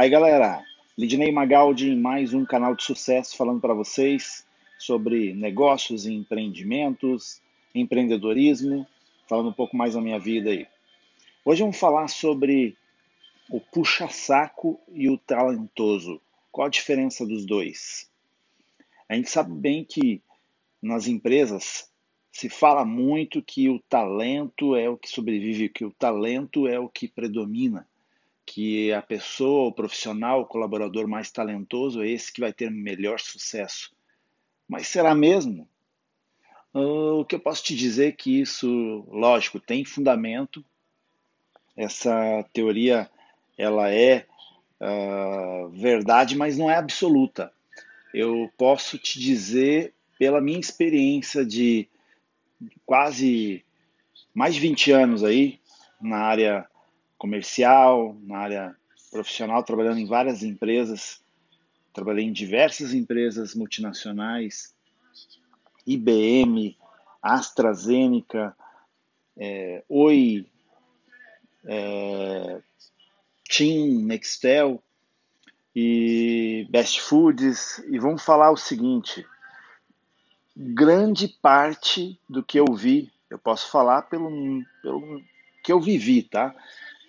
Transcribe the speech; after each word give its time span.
Aí 0.00 0.08
galera, 0.08 0.64
Lidney 0.96 1.30
Magaldi 1.30 1.90
em 1.90 2.00
mais 2.00 2.32
um 2.32 2.42
canal 2.42 2.74
de 2.74 2.82
sucesso 2.82 3.36
falando 3.36 3.60
para 3.60 3.74
vocês 3.74 4.46
sobre 4.78 5.34
negócios 5.34 6.06
e 6.06 6.14
empreendimentos, 6.14 7.42
empreendedorismo, 7.74 8.86
falando 9.28 9.50
um 9.50 9.52
pouco 9.52 9.76
mais 9.76 9.92
da 9.92 10.00
minha 10.00 10.18
vida 10.18 10.48
aí. 10.48 10.66
Hoje 11.44 11.60
vamos 11.60 11.78
falar 11.78 12.08
sobre 12.08 12.78
o 13.50 13.60
puxa-saco 13.60 14.80
e 14.90 15.10
o 15.10 15.18
talentoso. 15.18 16.18
Qual 16.50 16.66
a 16.66 16.70
diferença 16.70 17.26
dos 17.26 17.44
dois? 17.44 18.10
A 19.06 19.14
gente 19.14 19.28
sabe 19.28 19.52
bem 19.52 19.84
que 19.84 20.22
nas 20.80 21.08
empresas 21.08 21.90
se 22.32 22.48
fala 22.48 22.86
muito 22.86 23.42
que 23.42 23.68
o 23.68 23.78
talento 23.80 24.74
é 24.74 24.88
o 24.88 24.96
que 24.96 25.10
sobrevive, 25.10 25.68
que 25.68 25.84
o 25.84 25.90
talento 25.90 26.66
é 26.66 26.80
o 26.80 26.88
que 26.88 27.06
predomina 27.06 27.86
que 28.52 28.92
a 28.92 29.00
pessoa, 29.00 29.68
o 29.68 29.72
profissional, 29.72 30.40
o 30.40 30.44
colaborador 30.44 31.06
mais 31.06 31.30
talentoso 31.30 32.02
é 32.02 32.08
esse 32.08 32.32
que 32.32 32.40
vai 32.40 32.52
ter 32.52 32.68
melhor 32.68 33.20
sucesso. 33.20 33.92
Mas 34.68 34.88
será 34.88 35.14
mesmo? 35.14 35.68
Uh, 36.74 37.20
o 37.20 37.24
que 37.24 37.36
eu 37.36 37.40
posso 37.40 37.62
te 37.62 37.76
dizer 37.76 38.08
é 38.08 38.12
que 38.12 38.40
isso, 38.40 39.06
lógico, 39.08 39.60
tem 39.60 39.84
fundamento. 39.84 40.64
Essa 41.76 42.44
teoria 42.52 43.08
ela 43.56 43.88
é 43.88 44.26
uh, 44.80 45.68
verdade, 45.68 46.36
mas 46.36 46.58
não 46.58 46.68
é 46.68 46.74
absoluta. 46.74 47.52
Eu 48.12 48.50
posso 48.58 48.98
te 48.98 49.20
dizer, 49.20 49.94
pela 50.18 50.40
minha 50.40 50.58
experiência 50.58 51.46
de 51.46 51.88
quase 52.84 53.64
mais 54.34 54.56
de 54.56 54.60
20 54.60 54.90
anos 54.90 55.22
aí 55.22 55.60
na 56.00 56.18
área 56.18 56.68
comercial, 57.20 58.16
na 58.22 58.38
área 58.38 58.76
profissional, 59.10 59.62
trabalhando 59.62 59.98
em 59.98 60.06
várias 60.06 60.42
empresas. 60.42 61.20
Trabalhei 61.92 62.24
em 62.24 62.32
diversas 62.32 62.94
empresas 62.94 63.54
multinacionais, 63.54 64.74
IBM, 65.86 66.78
AstraZeneca, 67.22 68.56
é, 69.36 69.84
Oi, 69.86 70.46
é, 71.66 72.62
Team, 73.46 74.06
Nextel 74.06 74.82
e 75.76 76.66
Best 76.70 77.02
Foods. 77.02 77.84
E 77.90 77.98
vamos 77.98 78.24
falar 78.24 78.50
o 78.50 78.56
seguinte: 78.56 79.26
grande 80.56 81.28
parte 81.28 82.18
do 82.26 82.42
que 82.42 82.58
eu 82.58 82.72
vi, 82.74 83.12
eu 83.28 83.38
posso 83.38 83.70
falar 83.70 84.02
pelo, 84.02 84.30
pelo 84.80 85.22
que 85.62 85.70
eu 85.70 85.80
vivi, 85.80 86.22
tá? 86.22 86.54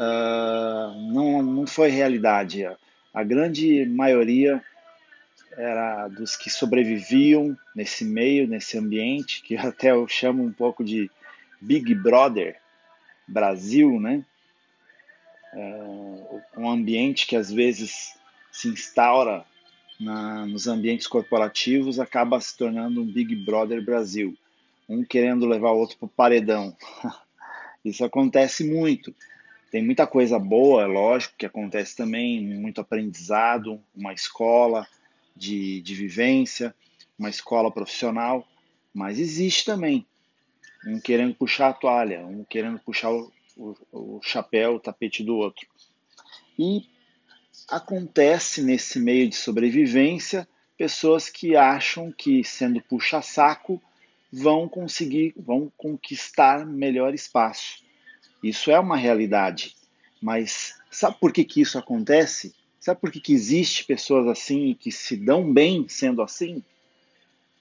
Uh, 0.01 1.13
não, 1.13 1.43
não 1.43 1.67
foi 1.67 1.89
realidade. 1.89 2.65
A 3.13 3.23
grande 3.23 3.85
maioria 3.85 4.63
era 5.55 6.07
dos 6.07 6.35
que 6.35 6.49
sobreviviam 6.49 7.57
nesse 7.75 8.03
meio, 8.03 8.47
nesse 8.47 8.77
ambiente, 8.77 9.41
que 9.43 9.55
até 9.57 9.91
eu 9.91 10.07
chamo 10.07 10.43
um 10.43 10.51
pouco 10.51 10.83
de 10.83 11.09
Big 11.59 11.93
Brother 11.93 12.59
Brasil, 13.27 13.99
né? 13.99 14.25
Uh, 15.53 16.41
um 16.57 16.69
ambiente 16.69 17.27
que 17.27 17.35
às 17.35 17.51
vezes 17.51 18.17
se 18.51 18.69
instaura 18.69 19.45
na, 19.99 20.45
nos 20.45 20.65
ambientes 20.65 21.07
corporativos 21.07 21.99
acaba 21.99 22.39
se 22.39 22.57
tornando 22.57 23.01
um 23.01 23.05
Big 23.05 23.35
Brother 23.35 23.83
Brasil, 23.83 24.35
um 24.87 25.03
querendo 25.03 25.45
levar 25.45 25.71
o 25.71 25.77
outro 25.77 25.97
para 25.97 26.05
o 26.05 26.09
paredão. 26.09 26.75
Isso 27.83 28.05
acontece 28.05 28.63
muito. 28.63 29.13
Tem 29.71 29.81
muita 29.81 30.05
coisa 30.05 30.37
boa, 30.37 30.83
é 30.83 30.85
lógico, 30.85 31.35
que 31.37 31.45
acontece 31.45 31.95
também, 31.95 32.45
muito 32.45 32.81
aprendizado, 32.81 33.81
uma 33.95 34.13
escola 34.13 34.85
de, 35.33 35.81
de 35.81 35.95
vivência, 35.95 36.75
uma 37.17 37.29
escola 37.29 37.71
profissional, 37.71 38.45
mas 38.93 39.17
existe 39.17 39.63
também 39.63 40.05
um 40.85 40.99
querendo 40.99 41.33
puxar 41.35 41.69
a 41.69 41.73
toalha, 41.73 42.25
um 42.25 42.43
querendo 42.43 42.79
puxar 42.79 43.11
o, 43.11 43.31
o, 43.55 43.75
o 43.93 44.19
chapéu, 44.21 44.75
o 44.75 44.79
tapete 44.79 45.23
do 45.23 45.37
outro. 45.37 45.65
E 46.59 46.85
acontece 47.69 48.61
nesse 48.61 48.99
meio 48.99 49.29
de 49.29 49.35
sobrevivência 49.37 50.45
pessoas 50.77 51.29
que 51.29 51.55
acham 51.55 52.11
que 52.11 52.43
sendo 52.43 52.81
puxa-saco 52.81 53.81
vão 54.33 54.67
conseguir, 54.67 55.33
vão 55.37 55.71
conquistar 55.77 56.65
melhor 56.65 57.13
espaço. 57.13 57.89
Isso 58.41 58.71
é 58.71 58.79
uma 58.79 58.97
realidade. 58.97 59.75
Mas 60.21 60.75
sabe 60.89 61.17
por 61.19 61.31
que, 61.31 61.43
que 61.43 61.61
isso 61.61 61.77
acontece? 61.77 62.53
Sabe 62.79 62.99
por 62.99 63.11
que, 63.11 63.19
que 63.19 63.33
existe 63.33 63.85
pessoas 63.85 64.27
assim 64.27 64.69
e 64.69 64.75
que 64.75 64.91
se 64.91 65.15
dão 65.15 65.51
bem 65.51 65.87
sendo 65.87 66.21
assim? 66.21 66.63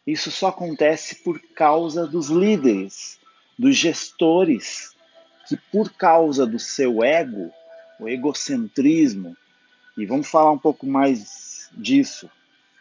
Isso 0.06 0.30
só 0.30 0.48
acontece 0.48 1.16
por 1.16 1.40
causa 1.54 2.06
dos 2.06 2.28
líderes, 2.28 3.18
dos 3.58 3.76
gestores, 3.76 4.94
que 5.46 5.56
por 5.70 5.92
causa 5.92 6.46
do 6.46 6.58
seu 6.58 7.04
ego, 7.04 7.52
o 7.98 8.08
egocentrismo, 8.08 9.36
e 9.96 10.06
vamos 10.06 10.28
falar 10.28 10.50
um 10.50 10.58
pouco 10.58 10.86
mais 10.86 11.68
disso. 11.72 12.30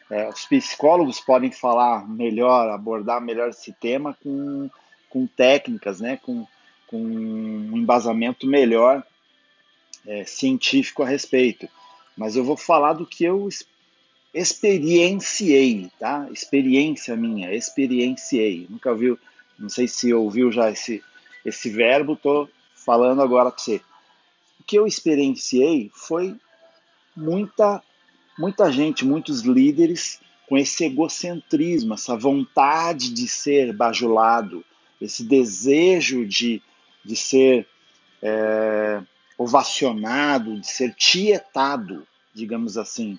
É, 0.09 0.27
os 0.29 0.45
psicólogos 0.45 1.19
podem 1.19 1.51
falar 1.51 2.07
melhor, 2.07 2.69
abordar 2.69 3.21
melhor 3.21 3.49
esse 3.49 3.73
tema 3.73 4.17
com, 4.23 4.69
com 5.09 5.27
técnicas, 5.27 5.99
né, 5.99 6.17
com, 6.17 6.47
com 6.89 6.97
um 6.97 7.77
embasamento 7.77 8.47
melhor 8.47 9.03
é, 10.07 10.25
científico 10.25 11.03
a 11.03 11.07
respeito. 11.07 11.69
Mas 12.17 12.35
eu 12.35 12.43
vou 12.43 12.57
falar 12.57 12.93
do 12.93 13.05
que 13.05 13.23
eu 13.23 13.47
experienciei, 14.33 15.91
tá? 15.99 16.27
Experiência 16.31 17.15
minha, 17.15 17.53
experienciei. 17.53 18.65
Nunca 18.67 18.93
viu, 18.95 19.19
não 19.57 19.69
sei 19.69 19.87
se 19.87 20.11
ouviu 20.11 20.51
já 20.51 20.71
esse, 20.71 21.03
esse 21.45 21.69
verbo, 21.69 22.15
tô 22.15 22.49
falando 22.73 23.21
agora 23.21 23.51
para 23.51 23.59
você. 23.59 23.81
O 24.59 24.63
que 24.63 24.77
eu 24.77 24.87
experienciei 24.87 25.91
foi 25.93 26.35
muita, 27.15 27.83
muita 28.37 28.71
gente, 28.71 29.05
muitos 29.05 29.41
líderes 29.41 30.19
com 30.47 30.57
esse 30.57 30.85
egocentrismo, 30.85 31.93
essa 31.93 32.17
vontade 32.17 33.13
de 33.13 33.27
ser 33.27 33.73
bajulado, 33.73 34.65
esse 34.99 35.23
desejo 35.23 36.25
de 36.25 36.63
de 37.03 37.15
ser 37.15 37.67
é, 38.21 39.01
ovacionado, 39.37 40.59
de 40.59 40.67
ser 40.67 40.93
tietado, 40.93 42.07
digamos 42.33 42.77
assim. 42.77 43.17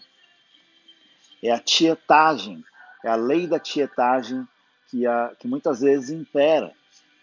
É 1.42 1.50
a 1.50 1.58
tietagem, 1.58 2.62
é 3.04 3.08
a 3.08 3.16
lei 3.16 3.46
da 3.46 3.58
tietagem 3.58 4.46
que, 4.88 5.06
a, 5.06 5.32
que 5.38 5.48
muitas 5.48 5.80
vezes 5.80 6.10
impera 6.10 6.72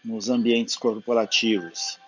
nos 0.04 0.28
ambientes 0.28 0.76
corporativos. 0.76 1.98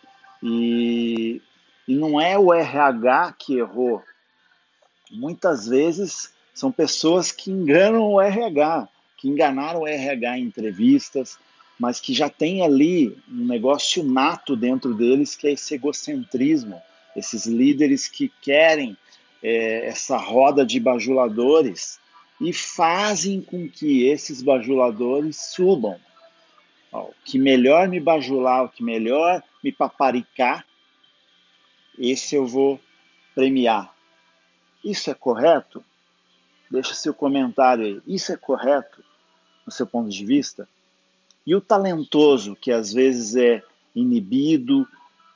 E, 0.42 1.40
e 1.86 1.94
não 1.94 2.20
é 2.20 2.38
o 2.38 2.52
RH 2.52 3.34
que 3.38 3.58
errou. 3.58 4.02
Muitas 5.10 5.66
vezes 5.68 6.32
são 6.54 6.72
pessoas 6.72 7.30
que 7.30 7.50
enganam 7.50 8.12
o 8.12 8.20
RH, 8.20 8.88
que 9.16 9.28
enganaram 9.28 9.80
o 9.80 9.86
RH 9.86 10.38
em 10.38 10.44
entrevistas, 10.44 11.38
mas 11.80 11.98
que 11.98 12.12
já 12.12 12.28
tem 12.28 12.62
ali 12.62 13.16
um 13.26 13.46
negócio 13.46 14.04
nato 14.04 14.54
dentro 14.54 14.92
deles, 14.92 15.34
que 15.34 15.46
é 15.46 15.52
esse 15.52 15.76
egocentrismo, 15.76 16.80
esses 17.16 17.46
líderes 17.46 18.06
que 18.06 18.30
querem 18.42 18.94
é, 19.42 19.86
essa 19.86 20.18
roda 20.18 20.64
de 20.64 20.78
bajuladores 20.78 21.98
e 22.38 22.52
fazem 22.52 23.40
com 23.40 23.66
que 23.66 24.06
esses 24.06 24.42
bajuladores 24.42 25.52
subam. 25.54 25.98
Ó, 26.92 27.04
o 27.04 27.14
que 27.24 27.38
melhor 27.38 27.88
me 27.88 27.98
bajular, 27.98 28.64
o 28.64 28.68
que 28.68 28.84
melhor 28.84 29.42
me 29.64 29.72
paparicar, 29.72 30.66
esse 31.98 32.34
eu 32.36 32.46
vou 32.46 32.78
premiar. 33.34 33.94
Isso 34.84 35.10
é 35.10 35.14
correto? 35.14 35.82
Deixa 36.70 36.92
seu 36.92 37.14
comentário 37.14 37.86
aí. 37.86 38.02
Isso 38.06 38.32
é 38.32 38.36
correto 38.36 39.02
no 39.64 39.72
seu 39.72 39.86
ponto 39.86 40.10
de 40.10 40.26
vista? 40.26 40.68
E 41.46 41.54
o 41.54 41.60
talentoso, 41.60 42.54
que 42.54 42.70
às 42.70 42.92
vezes 42.92 43.36
é 43.36 43.62
inibido, 43.94 44.86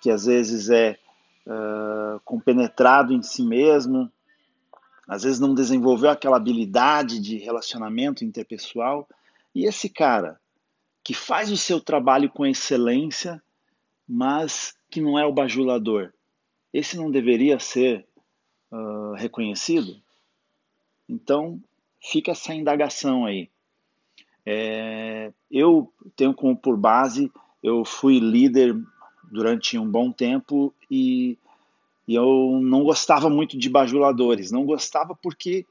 que 0.00 0.10
às 0.10 0.26
vezes 0.26 0.70
é 0.70 0.98
uh, 1.46 2.20
compenetrado 2.24 3.12
em 3.12 3.22
si 3.22 3.42
mesmo, 3.42 4.10
às 5.08 5.22
vezes 5.22 5.40
não 5.40 5.54
desenvolveu 5.54 6.10
aquela 6.10 6.36
habilidade 6.36 7.18
de 7.20 7.36
relacionamento 7.36 8.24
interpessoal. 8.24 9.08
E 9.54 9.66
esse 9.66 9.88
cara 9.88 10.40
que 11.02 11.12
faz 11.12 11.50
o 11.50 11.56
seu 11.56 11.80
trabalho 11.80 12.30
com 12.30 12.46
excelência, 12.46 13.42
mas 14.08 14.74
que 14.90 15.00
não 15.00 15.18
é 15.18 15.26
o 15.26 15.32
bajulador, 15.32 16.12
esse 16.72 16.96
não 16.96 17.10
deveria 17.10 17.58
ser 17.58 18.06
uh, 18.72 19.12
reconhecido? 19.14 20.02
Então, 21.08 21.62
fica 22.00 22.32
essa 22.32 22.54
indagação 22.54 23.26
aí. 23.26 23.50
É, 24.46 25.32
eu 25.50 25.90
tenho 26.14 26.34
como 26.34 26.56
por 26.56 26.76
base, 26.76 27.30
eu 27.62 27.84
fui 27.84 28.18
líder 28.18 28.76
durante 29.30 29.78
um 29.78 29.90
bom 29.90 30.12
tempo 30.12 30.72
e 30.90 31.38
E 32.06 32.14
eu 32.14 32.60
não 32.62 32.84
gostava 32.84 33.30
muito 33.30 33.56
de 33.58 33.70
bajuladores, 33.70 34.50
não 34.50 34.64
gostava 34.66 35.14
porque 35.14 35.64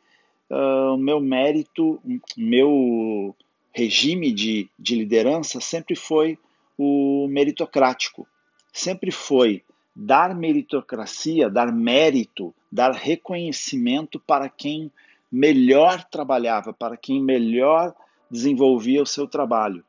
uh, 0.49 0.95
o 0.95 0.97
meu 0.97 1.19
mérito, 1.19 2.01
meu 2.35 3.35
regime 3.71 4.31
de, 4.31 4.69
de 4.77 4.95
liderança 4.95 5.59
sempre 5.59 5.95
foi 5.95 6.37
o 6.77 7.27
meritocrático, 7.27 8.27
sempre 8.71 9.11
foi 9.11 9.63
dar 9.95 10.33
meritocracia, 10.35 11.49
dar 11.49 11.71
mérito, 11.71 12.53
dar 12.71 12.91
reconhecimento 12.91 14.19
para 14.19 14.49
quem 14.49 14.91
melhor 15.31 16.03
trabalhava, 16.03 16.73
para 16.73 16.97
quem 16.97 17.21
melhor 17.21 17.93
desenvolvia 18.33 19.03
o 19.03 19.05
seu 19.05 19.27
trabalho. 19.27 19.85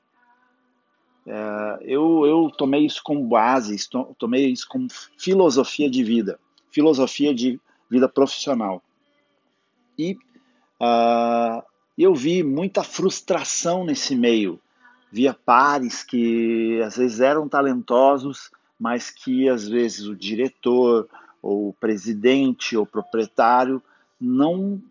É, 1.26 1.78
eu, 1.80 2.26
eu 2.26 2.50
tomei 2.50 2.84
isso 2.84 3.00
como 3.02 3.26
base, 3.26 3.74
tomei 4.18 4.48
isso 4.48 4.68
como 4.68 4.86
filosofia 5.16 5.90
de 5.90 6.04
vida, 6.04 6.38
filosofia 6.70 7.34
de 7.34 7.58
vida 7.90 8.06
profissional. 8.06 8.82
E 9.98 10.18
uh, 10.80 11.62
eu 11.96 12.14
vi 12.14 12.42
muita 12.42 12.84
frustração 12.84 13.84
nesse 13.84 14.14
meio. 14.14 14.60
Via 15.10 15.32
pares 15.32 16.02
que 16.02 16.82
às 16.84 16.96
vezes 16.96 17.20
eram 17.20 17.48
talentosos, 17.48 18.50
mas 18.78 19.10
que 19.10 19.48
às 19.48 19.66
vezes 19.66 20.06
o 20.06 20.16
diretor, 20.16 21.08
ou 21.40 21.68
o 21.68 21.72
presidente, 21.72 22.76
ou 22.76 22.82
o 22.82 22.86
proprietário 22.86 23.80
não 24.20 24.82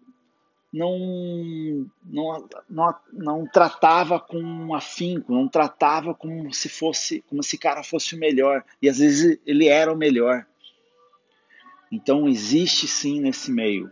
não, 0.73 1.85
não, 2.03 2.49
não, 2.67 2.95
não 3.13 3.45
tratava 3.45 4.19
com 4.19 4.73
afinco, 4.73 5.31
não 5.31 5.47
tratava 5.47 6.15
como 6.15 6.51
se 6.51 6.67
fosse, 6.67 7.23
como 7.29 7.43
se 7.43 7.59
cara 7.59 7.83
fosse 7.83 8.15
o 8.15 8.19
melhor. 8.19 8.65
E 8.81 8.89
às 8.89 8.97
vezes 8.97 9.39
ele 9.45 9.67
era 9.67 9.93
o 9.93 9.97
melhor. 9.97 10.47
Então 11.91 12.27
existe 12.27 12.87
sim 12.87 13.21
nesse 13.21 13.51
meio 13.51 13.91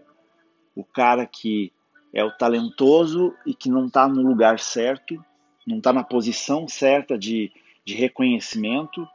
o 0.75 0.83
cara 0.83 1.27
que 1.27 1.71
é 2.11 2.23
o 2.23 2.31
talentoso 2.31 3.35
e 3.45 3.53
que 3.53 3.69
não 3.69 3.85
está 3.85 4.07
no 4.07 4.23
lugar 4.23 4.59
certo, 4.59 5.23
não 5.67 5.77
está 5.77 5.93
na 5.93 6.03
posição 6.03 6.67
certa 6.67 7.15
de, 7.15 7.51
de 7.85 7.93
reconhecimento 7.93 9.07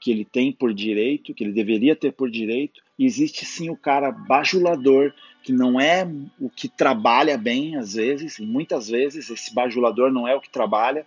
que 0.00 0.12
ele 0.12 0.24
tem 0.24 0.52
por 0.52 0.72
direito, 0.72 1.34
que 1.34 1.42
ele 1.42 1.52
deveria 1.52 1.96
ter 1.96 2.12
por 2.12 2.30
direito. 2.30 2.80
E 2.96 3.04
existe 3.04 3.44
sim 3.44 3.68
o 3.68 3.76
cara 3.76 4.12
bajulador 4.12 5.12
que 5.42 5.52
não 5.52 5.80
é 5.80 6.06
o 6.38 6.50
que 6.50 6.68
trabalha 6.68 7.36
bem 7.38 7.76
às 7.76 7.94
vezes, 7.94 8.38
e 8.38 8.42
muitas 8.42 8.88
vezes 8.88 9.30
esse 9.30 9.54
bajulador 9.54 10.12
não 10.12 10.28
é 10.28 10.34
o 10.34 10.40
que 10.40 10.50
trabalha. 10.50 11.06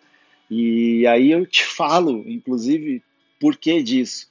E 0.50 1.06
aí 1.08 1.32
eu 1.32 1.46
te 1.46 1.64
falo, 1.66 2.24
inclusive, 2.28 3.04
por 3.40 3.56
que 3.58 3.82
disso. 3.82 4.28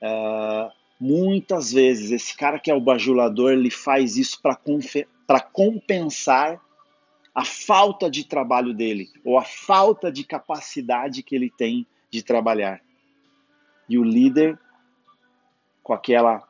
Uh, 0.00 0.70
muitas 1.00 1.72
vezes 1.72 2.10
esse 2.10 2.36
cara 2.36 2.58
que 2.58 2.70
é 2.70 2.74
o 2.74 2.80
bajulador, 2.80 3.52
ele 3.52 3.70
faz 3.70 4.16
isso 4.16 4.40
para 4.40 5.40
compensar 5.40 6.60
a 7.34 7.44
falta 7.44 8.10
de 8.10 8.24
trabalho 8.24 8.72
dele, 8.72 9.10
ou 9.22 9.38
a 9.38 9.44
falta 9.44 10.10
de 10.10 10.24
capacidade 10.24 11.22
que 11.22 11.34
ele 11.34 11.50
tem 11.50 11.86
de 12.10 12.22
trabalhar. 12.22 12.80
E 13.88 13.98
o 13.98 14.02
líder, 14.02 14.58
com 15.82 15.92
aquela 15.92 16.48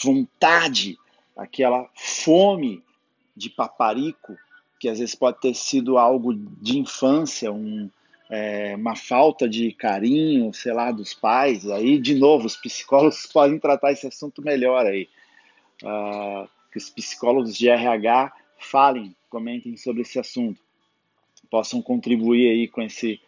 vontade 0.00 0.96
aquela 1.38 1.88
fome 1.94 2.82
de 3.36 3.48
paparico, 3.48 4.36
que 4.80 4.88
às 4.88 4.98
vezes 4.98 5.14
pode 5.14 5.40
ter 5.40 5.54
sido 5.54 5.96
algo 5.96 6.34
de 6.34 6.78
infância, 6.78 7.52
um, 7.52 7.88
é, 8.28 8.74
uma 8.76 8.96
falta 8.96 9.48
de 9.48 9.72
carinho, 9.72 10.52
sei 10.52 10.72
lá, 10.72 10.90
dos 10.90 11.14
pais. 11.14 11.70
Aí, 11.70 11.98
de 11.98 12.16
novo, 12.16 12.46
os 12.46 12.56
psicólogos 12.56 13.26
podem 13.32 13.58
tratar 13.58 13.92
esse 13.92 14.06
assunto 14.06 14.42
melhor 14.42 14.84
aí. 14.84 15.08
Uh, 15.82 16.48
que 16.72 16.78
os 16.78 16.90
psicólogos 16.90 17.56
de 17.56 17.68
RH 17.68 18.32
falem, 18.58 19.14
comentem 19.30 19.76
sobre 19.76 20.02
esse 20.02 20.18
assunto, 20.18 20.60
possam 21.48 21.80
contribuir 21.80 22.50
aí 22.50 22.68
com 22.68 22.82
esse, 22.82 23.20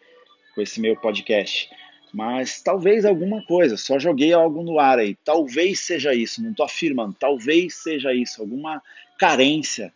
com 0.53 0.61
esse 0.61 0.81
meu 0.81 0.95
podcast. 0.97 1.69
Mas 2.13 2.61
talvez 2.61 3.05
alguma 3.05 3.41
coisa, 3.45 3.77
só 3.77 3.97
joguei 3.97 4.33
algo 4.33 4.63
no 4.63 4.79
ar 4.79 4.99
aí. 4.99 5.15
Talvez 5.23 5.79
seja 5.79 6.13
isso, 6.13 6.43
não 6.43 6.51
estou 6.51 6.65
afirmando, 6.65 7.15
talvez 7.17 7.75
seja 7.75 8.13
isso, 8.13 8.41
alguma 8.41 8.81
carência 9.17 9.93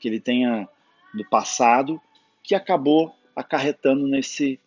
que 0.00 0.08
ele 0.08 0.20
tenha 0.20 0.66
do 1.12 1.24
passado 1.28 2.00
que 2.42 2.54
acabou 2.54 3.14
acarretando 3.36 4.06
nesse, 4.06 4.58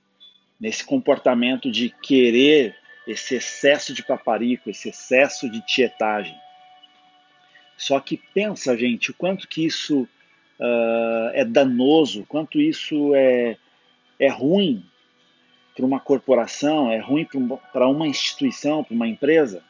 nesse 0.60 0.84
comportamento 0.84 1.72
de 1.72 1.90
querer 1.90 2.76
esse 3.08 3.36
excesso 3.36 3.94
de 3.94 4.04
paparico, 4.04 4.70
esse 4.70 4.90
excesso 4.90 5.50
de 5.50 5.66
tietagem. 5.66 6.38
Só 7.76 8.00
que 8.00 8.18
pensa, 8.18 8.78
gente, 8.78 9.10
o 9.10 9.14
quanto 9.16 9.48
que 9.48 9.66
isso 9.66 10.04
uh, 10.04 11.30
é 11.34 11.44
danoso, 11.44 12.24
quanto 12.28 12.62
isso 12.62 13.16
é, 13.16 13.58
é 14.20 14.30
ruim 14.30 14.86
para 15.82 15.88
uma 15.88 16.00
corporação, 16.00 16.92
é 16.92 17.00
ruim 17.00 17.28
para 17.74 17.88
uma 17.88 18.08
instituição, 18.08 18.84
para 18.84 18.94
uma 18.94 19.08
empresa. 19.08 19.64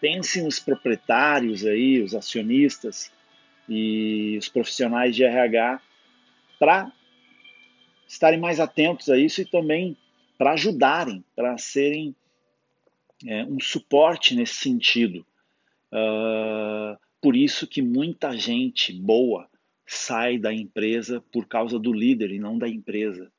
Pense 0.00 0.42
nos 0.42 0.58
proprietários 0.58 1.64
aí, 1.64 2.02
os 2.02 2.16
acionistas 2.16 3.12
e 3.68 4.36
os 4.36 4.48
profissionais 4.48 5.14
de 5.14 5.22
RH 5.22 5.80
para 6.58 6.90
estarem 8.08 8.40
mais 8.40 8.58
atentos 8.58 9.08
a 9.08 9.16
isso 9.16 9.40
e 9.40 9.44
também 9.44 9.96
para 10.36 10.54
ajudarem, 10.54 11.24
para 11.36 11.56
serem 11.58 12.12
é, 13.24 13.44
um 13.44 13.60
suporte 13.60 14.34
nesse 14.34 14.56
sentido. 14.56 15.24
Uh, 15.92 16.98
por 17.20 17.36
isso 17.36 17.68
que 17.68 17.80
muita 17.80 18.36
gente 18.36 18.92
boa 18.92 19.48
sai 19.86 20.38
da 20.38 20.52
empresa 20.52 21.22
por 21.32 21.46
causa 21.46 21.78
do 21.78 21.92
líder 21.92 22.32
e 22.32 22.40
não 22.40 22.58
da 22.58 22.68
empresa. 22.68 23.30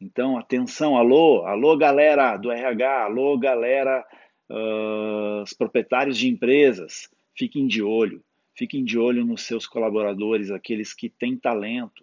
Então, 0.00 0.38
atenção, 0.38 0.96
alô, 0.96 1.44
alô 1.44 1.76
galera 1.76 2.34
do 2.38 2.50
RH, 2.50 3.04
alô 3.04 3.36
galera, 3.36 4.02
uh, 4.48 5.42
os 5.42 5.52
proprietários 5.52 6.16
de 6.16 6.26
empresas, 6.26 7.10
fiquem 7.36 7.66
de 7.66 7.82
olho, 7.82 8.24
fiquem 8.54 8.82
de 8.82 8.98
olho 8.98 9.26
nos 9.26 9.42
seus 9.42 9.66
colaboradores, 9.66 10.50
aqueles 10.50 10.94
que 10.94 11.10
têm 11.10 11.36
talento 11.36 12.02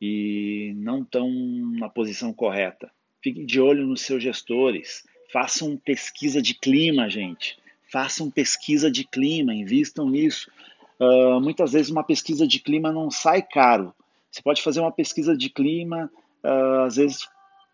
e 0.00 0.72
não 0.76 1.02
estão 1.02 1.28
na 1.78 1.88
posição 1.88 2.32
correta. 2.32 2.92
Fiquem 3.20 3.44
de 3.44 3.60
olho 3.60 3.84
nos 3.84 4.02
seus 4.02 4.22
gestores, 4.22 5.04
façam 5.32 5.76
pesquisa 5.76 6.40
de 6.40 6.54
clima, 6.54 7.10
gente, 7.10 7.58
façam 7.90 8.30
pesquisa 8.30 8.88
de 8.88 9.04
clima, 9.04 9.52
invistam 9.52 10.08
nisso. 10.08 10.48
Uh, 11.00 11.40
muitas 11.40 11.72
vezes 11.72 11.90
uma 11.90 12.04
pesquisa 12.04 12.46
de 12.46 12.60
clima 12.60 12.92
não 12.92 13.10
sai 13.10 13.42
caro. 13.42 13.92
Você 14.30 14.40
pode 14.42 14.62
fazer 14.62 14.78
uma 14.78 14.92
pesquisa 14.92 15.36
de 15.36 15.50
clima 15.50 16.08
às 16.42 16.96
vezes 16.96 17.28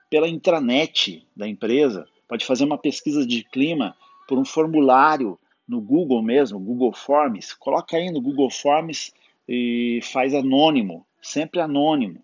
pela 0.09 0.28
intranet 0.28 1.26
da 1.35 1.49
empresa, 1.49 2.07
pode 2.28 2.45
fazer 2.45 2.64
uma 2.64 2.76
pesquisa 2.76 3.26
de 3.26 3.42
clima 3.45 3.97
por 4.28 4.38
um 4.38 4.45
formulário 4.45 5.38
no 5.66 5.81
Google 5.81 6.23
mesmo, 6.23 6.59
Google 6.59 6.92
Forms, 6.92 7.54
coloca 7.54 7.97
aí 7.97 8.11
no 8.11 8.21
Google 8.21 8.50
Forms 8.50 9.12
e 9.49 10.00
faz 10.02 10.35
anônimo, 10.35 11.07
sempre 11.23 11.61
anônimo, 11.61 12.23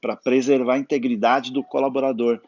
para 0.00 0.16
preservar 0.16 0.74
a 0.74 0.78
integridade 0.78 1.52
do 1.52 1.64
colaborador. 1.64 2.40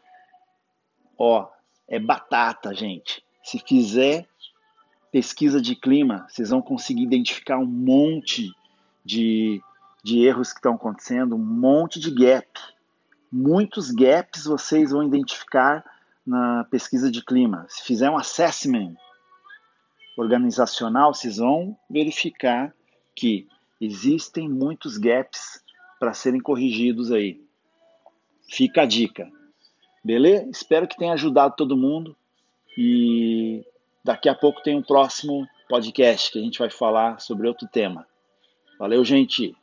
Ó, 1.17 1.47
é 1.87 1.99
batata, 1.99 2.73
gente. 2.73 3.23
Se 3.43 3.59
fizer 3.59 4.25
pesquisa 5.11 5.61
de 5.61 5.75
clima, 5.75 6.25
vocês 6.29 6.49
vão 6.49 6.61
conseguir 6.61 7.03
identificar 7.03 7.57
um 7.57 7.65
monte 7.65 8.49
de, 9.03 9.61
de 10.03 10.25
erros 10.25 10.51
que 10.51 10.59
estão 10.59 10.75
acontecendo, 10.75 11.35
um 11.35 11.45
monte 11.45 11.99
de 11.99 12.11
gap 12.11 12.47
muitos 13.33 13.89
gaps 13.89 14.45
vocês 14.45 14.91
vão 14.91 15.01
identificar 15.01 15.83
na 16.25 16.65
pesquisa 16.65 17.09
de 17.09 17.25
clima. 17.25 17.65
Se 17.67 17.83
fizer 17.83 18.09
um 18.09 18.17
assessment 18.17 18.93
organizacional, 20.15 21.13
vocês 21.13 21.37
vão 21.37 21.75
verificar 21.89 22.73
que 23.15 23.47
existem 23.81 24.47
muitos 24.47 24.97
gaps 24.97 25.63
para 25.99 26.13
serem 26.13 26.39
corrigidos 26.39 27.11
aí. 27.11 27.41
Fica 28.47 28.83
a 28.83 28.85
dica. 28.85 29.27
Beleza? 30.03 30.47
Espero 30.51 30.87
que 30.87 30.97
tenha 30.97 31.13
ajudado 31.13 31.55
todo 31.55 31.75
mundo 31.75 32.15
e 32.77 33.65
daqui 34.03 34.29
a 34.29 34.35
pouco 34.35 34.61
tem 34.61 34.77
um 34.77 34.83
próximo 34.83 35.47
podcast 35.67 36.31
que 36.31 36.37
a 36.37 36.41
gente 36.41 36.59
vai 36.59 36.69
falar 36.69 37.19
sobre 37.19 37.47
outro 37.47 37.67
tema. 37.67 38.05
Valeu, 38.77 39.03
gente! 39.03 39.55